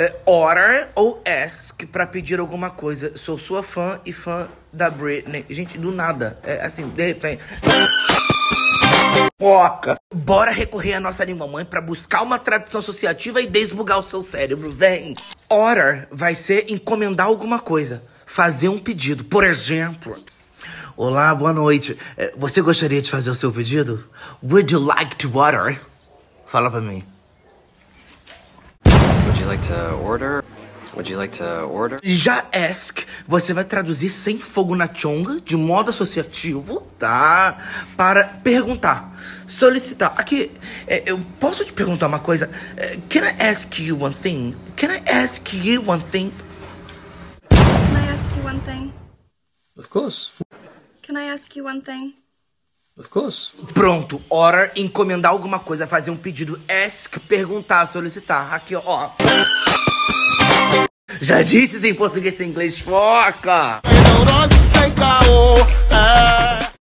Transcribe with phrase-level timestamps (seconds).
[0.00, 3.18] É, order ou ask pra pedir alguma coisa.
[3.18, 5.44] Sou sua fã e fã da Britney.
[5.50, 6.38] Gente, do nada.
[6.44, 7.42] É assim, de repente.
[9.36, 9.96] Foca.
[10.14, 14.22] Bora recorrer à nossa língua mãe para buscar uma tradução associativa e desbugar o seu
[14.22, 14.70] cérebro.
[14.70, 15.16] Vem.
[15.48, 19.24] Order vai ser encomendar alguma coisa, fazer um pedido.
[19.24, 20.14] Por exemplo,
[20.96, 21.96] Olá, boa noite.
[22.16, 24.04] É, você gostaria de fazer o seu pedido?
[24.42, 25.80] Would you like to order?
[26.46, 27.04] Fala pra mim.
[29.28, 30.42] Would you like to order?
[30.96, 31.98] Would you like to order?
[32.02, 37.58] Já ask, você vai traduzir sem fogo na chonga, de modo associativo, tá?
[37.94, 39.14] Para perguntar,
[39.46, 40.14] solicitar.
[40.16, 40.50] Aqui,
[40.86, 42.50] é, eu posso te perguntar uma coisa?
[42.74, 44.54] É, Can I ask you one thing?
[44.76, 46.32] Can I ask you one thing?
[47.50, 48.94] Can I ask you one thing?
[49.78, 50.32] Of course.
[51.02, 52.14] Can I ask you one thing?
[52.98, 53.52] Of course.
[53.72, 58.52] Pronto, order, encomendar alguma coisa, fazer um pedido, ask, perguntar, solicitar.
[58.52, 59.10] Aqui, ó.
[61.20, 63.80] Já disse em português e em inglês, foca!
[63.84, 64.90] neurose sem